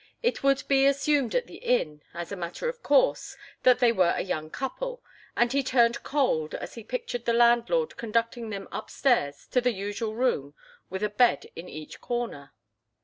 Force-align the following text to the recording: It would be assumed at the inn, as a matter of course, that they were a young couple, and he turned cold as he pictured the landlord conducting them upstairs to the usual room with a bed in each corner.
It 0.23 0.41
would 0.41 0.63
be 0.67 0.87
assumed 0.87 1.35
at 1.35 1.45
the 1.45 1.57
inn, 1.57 2.01
as 2.11 2.31
a 2.31 2.35
matter 2.35 2.67
of 2.67 2.81
course, 2.81 3.37
that 3.61 3.77
they 3.77 3.91
were 3.91 4.15
a 4.17 4.23
young 4.23 4.49
couple, 4.49 5.03
and 5.37 5.53
he 5.53 5.61
turned 5.61 6.01
cold 6.01 6.55
as 6.55 6.73
he 6.73 6.83
pictured 6.83 7.25
the 7.25 7.33
landlord 7.33 7.97
conducting 7.97 8.49
them 8.49 8.67
upstairs 8.71 9.45
to 9.51 9.61
the 9.61 9.73
usual 9.73 10.15
room 10.15 10.55
with 10.89 11.03
a 11.03 11.09
bed 11.09 11.45
in 11.55 11.69
each 11.69 12.01
corner. 12.01 12.51